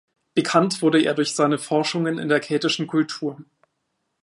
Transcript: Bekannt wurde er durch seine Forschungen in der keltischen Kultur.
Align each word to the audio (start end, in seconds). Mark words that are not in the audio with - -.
Bekannt 0.33 0.81
wurde 0.81 0.99
er 0.99 1.13
durch 1.13 1.35
seine 1.35 1.59
Forschungen 1.59 2.17
in 2.17 2.27
der 2.27 2.39
keltischen 2.39 2.87
Kultur. 2.87 3.37